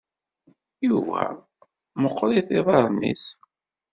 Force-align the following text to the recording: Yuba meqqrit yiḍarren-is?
Yuba 0.87 1.21
meqqrit 2.01 2.49
yiḍarren-is? 2.55 3.25